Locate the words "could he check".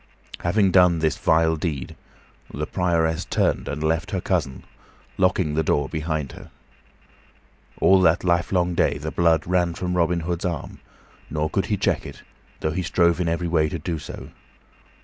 11.51-12.03